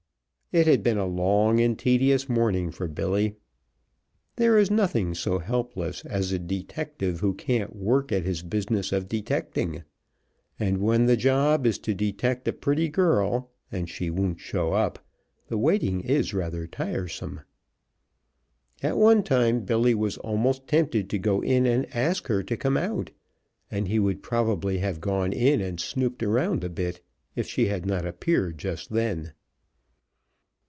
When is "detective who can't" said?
6.39-7.73